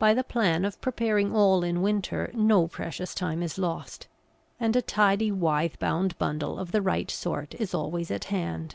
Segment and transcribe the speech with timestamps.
[0.00, 4.08] By the plan of preparing all in winter no precious time is lost,
[4.58, 8.74] and a tidy withe bound bundle of the right sort is always at hand.